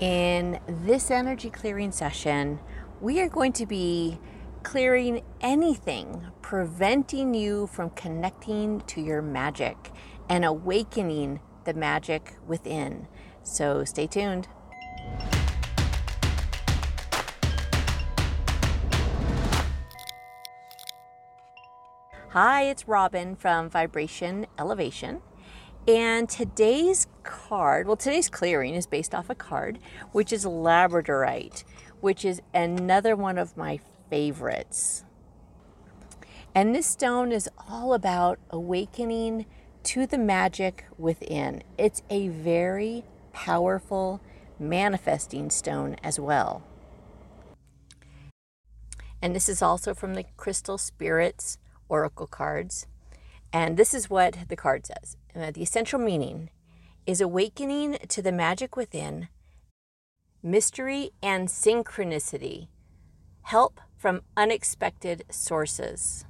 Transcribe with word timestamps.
In 0.00 0.58
this 0.66 1.10
energy 1.10 1.50
clearing 1.50 1.92
session, 1.92 2.58
we 3.02 3.20
are 3.20 3.28
going 3.28 3.52
to 3.52 3.66
be 3.66 4.18
clearing 4.62 5.22
anything 5.42 6.26
preventing 6.40 7.34
you 7.34 7.66
from 7.66 7.90
connecting 7.90 8.80
to 8.86 9.02
your 9.02 9.20
magic 9.20 9.92
and 10.30 10.42
awakening 10.42 11.40
the 11.64 11.74
magic 11.74 12.34
within. 12.46 13.08
So 13.42 13.84
stay 13.84 14.06
tuned. 14.06 14.48
Hi, 22.30 22.62
it's 22.62 22.88
Robin 22.88 23.36
from 23.36 23.68
Vibration 23.68 24.46
Elevation. 24.58 25.20
And 25.90 26.28
today's 26.28 27.08
card, 27.24 27.88
well, 27.88 27.96
today's 27.96 28.28
clearing 28.28 28.76
is 28.76 28.86
based 28.86 29.12
off 29.12 29.28
a 29.28 29.34
card, 29.34 29.80
which 30.12 30.32
is 30.32 30.44
Labradorite, 30.44 31.64
which 32.00 32.24
is 32.24 32.40
another 32.54 33.16
one 33.16 33.36
of 33.36 33.56
my 33.56 33.80
favorites. 34.08 35.02
And 36.54 36.76
this 36.76 36.86
stone 36.86 37.32
is 37.32 37.50
all 37.68 37.92
about 37.92 38.38
awakening 38.50 39.46
to 39.82 40.06
the 40.06 40.16
magic 40.16 40.84
within. 40.96 41.64
It's 41.76 42.04
a 42.08 42.28
very 42.28 43.02
powerful 43.32 44.20
manifesting 44.60 45.50
stone 45.50 45.96
as 46.04 46.20
well. 46.20 46.62
And 49.20 49.34
this 49.34 49.48
is 49.48 49.60
also 49.60 49.94
from 49.94 50.14
the 50.14 50.26
Crystal 50.36 50.78
Spirits 50.78 51.58
Oracle 51.88 52.28
cards. 52.28 52.86
And 53.52 53.76
this 53.76 53.92
is 53.92 54.08
what 54.08 54.36
the 54.48 54.54
card 54.54 54.86
says 54.86 55.16
uh, 55.34 55.50
The 55.50 55.62
essential 55.62 55.98
meaning 55.98 56.50
is 57.06 57.20
awakening 57.20 57.98
to 58.08 58.22
the 58.22 58.32
magic 58.32 58.76
within, 58.76 59.28
mystery 60.42 61.10
and 61.22 61.48
synchronicity, 61.48 62.68
help 63.42 63.80
from 63.96 64.22
unexpected 64.36 65.24
sources. 65.30 66.24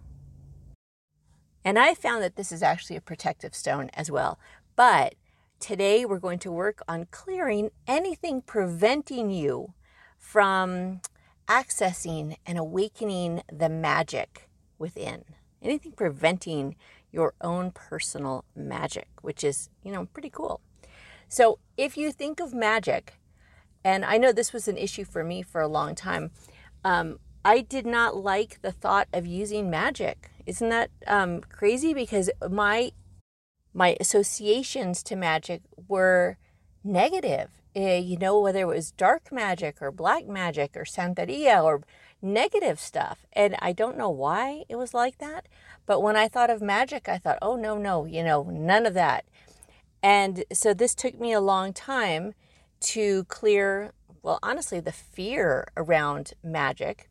And 1.65 1.79
I 1.79 1.95
found 1.95 2.23
that 2.23 2.37
this 2.37 2.53
is 2.53 2.63
actually 2.63 2.97
a 2.97 3.03
protective 3.03 3.55
stone 3.55 3.91
as 3.95 4.11
well. 4.11 4.39
But 4.77 5.15
today 5.59 6.05
we're 6.05 6.19
going 6.19 6.39
to 6.41 6.51
work 6.51 6.81
on 6.89 7.07
clearing 7.11 7.71
anything 7.87 8.41
preventing 8.41 9.31
you 9.31 9.75
from 10.19 11.01
accessing 11.49 12.37
and 12.47 12.59
awakening 12.59 13.43
the 13.53 13.69
magic 13.69 14.49
within. 14.79 15.25
Anything 15.63 15.93
preventing 15.93 16.77
your 17.13 17.35
own 17.41 17.71
personal 17.71 18.45
magic, 18.55 19.09
which 19.23 19.45
is, 19.45 19.71
you 19.83 19.93
know, 19.93 20.07
pretty 20.07 20.31
cool. 20.31 20.61
So 21.29 21.59
if 21.77 21.97
you 21.97 22.13
think 22.13 22.41
of 22.41 22.53
magic, 22.53 23.15
and 23.85 24.05
I 24.05 24.19
know 24.19 24.33
this 24.33 24.53
was 24.53 24.69
an 24.69 24.77
issue 24.77 25.05
for 25.05 25.25
me 25.25 25.43
for 25.43 25.61
a 25.61 25.69
long 25.69 25.95
time, 25.95 26.31
um, 26.85 27.19
I 27.45 27.61
did 27.61 27.87
not 27.87 28.17
like 28.17 28.61
the 28.63 28.73
thought 28.73 29.09
of 29.13 29.27
using 29.27 29.71
magic. 29.71 30.31
Isn't 30.45 30.69
that 30.69 30.91
um, 31.07 31.41
crazy? 31.41 31.95
Because 31.95 32.31
my 32.49 32.93
my 33.73 33.97
associations 34.01 35.03
to 35.05 35.17
magic 35.17 35.63
were 35.89 36.37
negative. 36.83 37.51
Uh, 37.77 38.03
you 38.03 38.17
know, 38.17 38.41
whether 38.41 38.63
it 38.63 38.67
was 38.67 38.91
dark 38.91 39.31
magic 39.31 39.81
or 39.81 39.93
black 39.93 40.27
magic 40.27 40.77
or 40.77 40.83
Santeria 40.85 41.63
or 41.63 41.83
negative 42.23 42.79
stuff. 42.81 43.27
And 43.33 43.57
I 43.61 43.73
don't 43.73 43.99
know 43.99 44.11
why 44.11 44.65
it 44.69 44.77
was 44.77 44.95
like 44.95 45.19
that. 45.19 45.49
But 45.87 46.01
when 46.01 46.17
I 46.17 46.29
thought 46.29 46.51
of 46.51 46.63
magic, 46.63 47.09
I 47.09 47.19
thought, 47.19 47.39
oh, 47.43 47.57
no, 47.57 47.79
no, 47.79 48.05
you 48.05 48.23
know, 48.23 48.45
none 48.45 48.87
of 48.87 48.95
that. 48.95 49.25
And 50.03 50.45
so 50.53 50.73
this 50.73 50.95
took 50.95 51.19
me 51.19 51.33
a 51.33 51.41
long 51.41 51.73
time 51.73 52.35
to 52.81 53.25
clear, 53.25 53.93
well, 54.23 54.39
honestly, 54.43 54.81
the 54.81 54.93
fear 54.93 55.69
around 55.77 56.33
magic. 56.43 57.11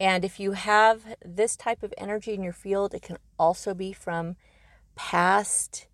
And 0.00 0.24
if 0.24 0.38
you 0.38 0.52
have 0.52 1.16
this 1.24 1.56
type 1.56 1.82
of 1.82 1.94
energy 1.98 2.34
in 2.34 2.42
your 2.42 2.52
field, 2.52 2.94
it 2.94 3.02
can 3.02 3.18
also 3.38 3.74
be 3.74 3.92
from 3.92 4.36
past 4.94 5.86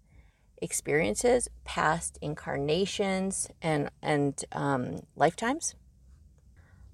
experiences, 0.60 1.48
past 1.64 2.18
incarnations, 2.20 3.48
and, 3.62 3.90
and 4.02 4.44
um, 4.52 5.00
lifetimes. 5.16 5.74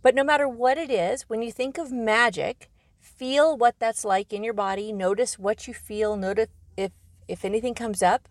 But 0.02 0.14
no 0.14 0.24
matter 0.24 0.48
what 0.48 0.78
it 0.78 0.90
is, 0.90 1.22
when 1.22 1.42
you 1.42 1.52
think 1.52 1.78
of 1.78 1.92
magic, 1.92 2.70
feel 2.98 3.56
what 3.56 3.78
that's 3.78 4.04
like 4.04 4.32
in 4.32 4.42
your 4.42 4.54
body. 4.54 4.92
Notice 4.92 5.38
what 5.38 5.68
you 5.68 5.74
feel. 5.74 6.16
Notice 6.16 6.48
if, 6.76 6.92
if 7.28 7.44
anything 7.44 7.74
comes 7.74 8.02
up. 8.02 8.28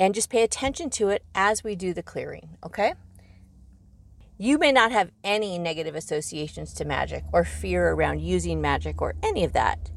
And 0.00 0.14
just 0.14 0.30
pay 0.30 0.42
attention 0.42 0.90
to 0.90 1.08
it 1.08 1.24
as 1.34 1.64
we 1.64 1.74
do 1.74 1.92
the 1.92 2.02
clearing, 2.02 2.56
okay? 2.64 2.94
You 4.36 4.58
may 4.58 4.70
not 4.70 4.92
have 4.92 5.10
any 5.24 5.58
negative 5.58 5.96
associations 5.96 6.72
to 6.74 6.84
magic 6.84 7.24
or 7.32 7.42
fear 7.42 7.90
around 7.90 8.20
using 8.20 8.60
magic 8.60 9.02
or 9.02 9.14
any 9.22 9.42
of 9.42 9.52
that. 9.54 9.90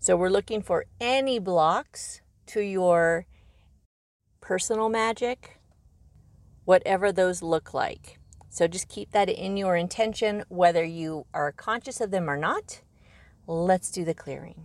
So 0.00 0.16
we're 0.16 0.30
looking 0.30 0.62
for 0.62 0.86
any 1.00 1.38
blocks 1.38 2.22
to 2.46 2.60
your 2.62 3.26
personal 4.40 4.88
magic, 4.88 5.60
whatever 6.64 7.12
those 7.12 7.42
look 7.42 7.72
like. 7.74 8.19
So 8.50 8.66
just 8.66 8.88
keep 8.88 9.12
that 9.12 9.28
in 9.28 9.56
your 9.56 9.76
intention, 9.76 10.42
whether 10.48 10.84
you 10.84 11.24
are 11.32 11.52
conscious 11.52 12.00
of 12.00 12.10
them 12.10 12.28
or 12.28 12.36
not. 12.36 12.82
Let's 13.46 13.92
do 13.92 14.04
the 14.04 14.12
clearing. 14.12 14.64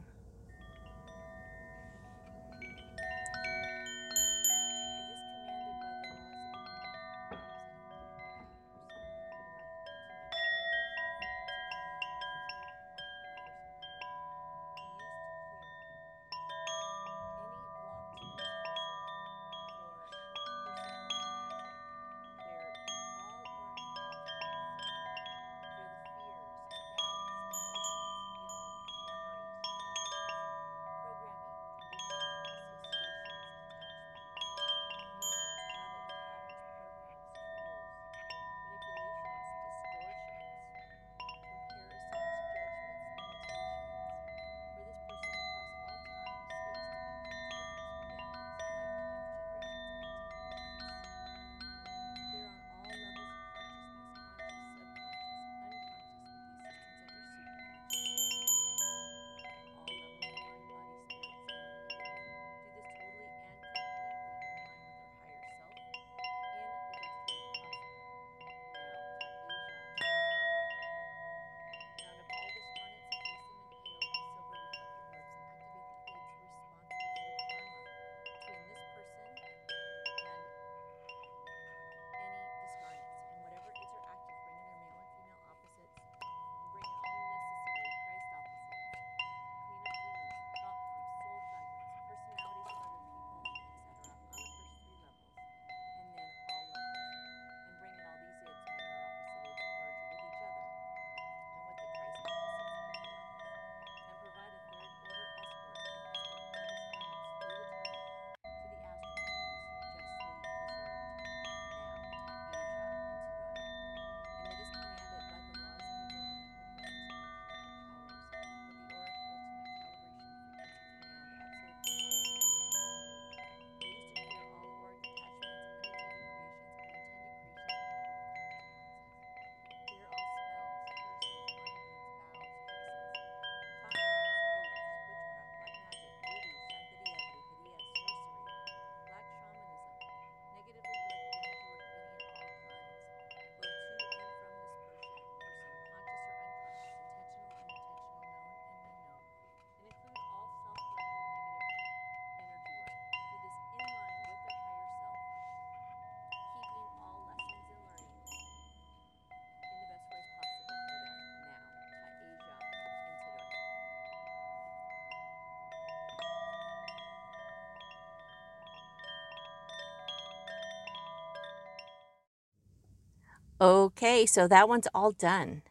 Okay, 173.60 174.26
so 174.26 174.48
that 174.48 174.68
one's 174.68 174.88
all 174.94 175.12
done. 175.12 175.62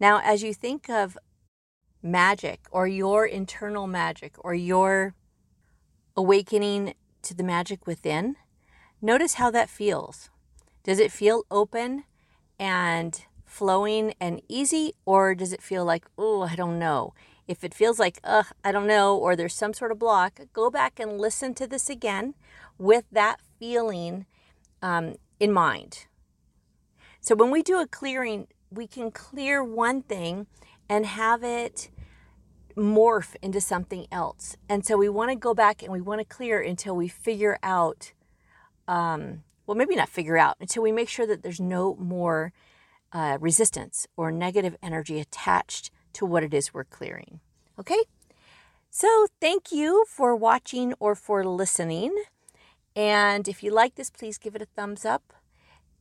Now, 0.00 0.20
as 0.24 0.42
you 0.42 0.54
think 0.54 0.88
of 0.88 1.18
magic 2.02 2.60
or 2.70 2.86
your 2.88 3.26
internal 3.26 3.86
magic 3.86 4.34
or 4.38 4.54
your 4.54 5.14
awakening 6.16 6.94
to 7.22 7.34
the 7.34 7.42
magic 7.42 7.86
within, 7.86 8.36
notice 9.02 9.34
how 9.34 9.50
that 9.50 9.68
feels. 9.68 10.30
Does 10.82 10.98
it 10.98 11.12
feel 11.12 11.44
open 11.50 12.04
and 12.58 13.22
flowing 13.44 14.14
and 14.20 14.40
easy, 14.48 14.94
or 15.04 15.34
does 15.34 15.52
it 15.52 15.62
feel 15.62 15.84
like, 15.84 16.06
oh, 16.18 16.42
I 16.42 16.56
don't 16.56 16.78
know? 16.78 17.14
If 17.46 17.62
it 17.62 17.74
feels 17.74 17.98
like, 17.98 18.18
ugh, 18.24 18.46
I 18.64 18.72
don't 18.72 18.86
know, 18.86 19.16
or 19.16 19.36
there's 19.36 19.54
some 19.54 19.74
sort 19.74 19.92
of 19.92 19.98
block, 19.98 20.40
go 20.52 20.70
back 20.70 20.98
and 20.98 21.20
listen 21.20 21.54
to 21.54 21.66
this 21.66 21.90
again 21.90 22.34
with 22.78 23.04
that 23.12 23.40
feeling 23.58 24.24
um, 24.82 25.16
in 25.38 25.52
mind. 25.52 26.06
So 27.24 27.34
when 27.34 27.50
we 27.50 27.62
do 27.62 27.80
a 27.80 27.86
clearing, 27.86 28.48
we 28.70 28.86
can 28.86 29.10
clear 29.10 29.64
one 29.64 30.02
thing 30.02 30.46
and 30.90 31.06
have 31.06 31.42
it 31.42 31.88
morph 32.76 33.34
into 33.40 33.62
something 33.62 34.06
else. 34.12 34.58
And 34.68 34.84
so 34.84 34.98
we 34.98 35.08
want 35.08 35.30
to 35.30 35.34
go 35.34 35.54
back 35.54 35.82
and 35.82 35.90
we 35.90 36.02
want 36.02 36.20
to 36.20 36.26
clear 36.26 36.60
until 36.60 36.94
we 36.94 37.08
figure 37.08 37.58
out, 37.62 38.12
um, 38.86 39.42
well, 39.66 39.74
maybe 39.74 39.96
not 39.96 40.10
figure 40.10 40.36
out, 40.36 40.56
until 40.60 40.82
we 40.82 40.92
make 40.92 41.08
sure 41.08 41.26
that 41.26 41.42
there's 41.42 41.60
no 41.60 41.94
more 41.94 42.52
uh, 43.10 43.38
resistance 43.40 44.06
or 44.18 44.30
negative 44.30 44.76
energy 44.82 45.18
attached 45.18 45.90
to 46.12 46.26
what 46.26 46.42
it 46.42 46.52
is 46.52 46.74
we're 46.74 46.84
clearing. 46.84 47.40
Okay? 47.80 48.02
So 48.90 49.28
thank 49.40 49.72
you 49.72 50.04
for 50.10 50.36
watching 50.36 50.92
or 51.00 51.14
for 51.14 51.42
listening. 51.42 52.14
And 52.94 53.48
if 53.48 53.62
you 53.62 53.70
like 53.70 53.94
this, 53.94 54.10
please 54.10 54.36
give 54.36 54.54
it 54.54 54.60
a 54.60 54.66
thumbs 54.66 55.06
up. 55.06 55.32